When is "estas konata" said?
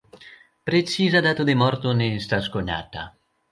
2.23-3.07